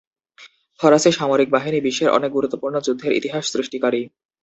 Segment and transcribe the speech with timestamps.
[0.79, 4.01] ফরাসী সামরিক বাহিনী বিশ্বের অনেক গুরুত্বপূর্ণ যুদ্ধের ইতিহাস সৃষ্টিকারী।